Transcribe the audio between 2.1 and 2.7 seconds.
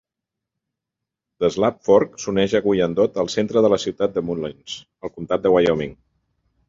s"uneix a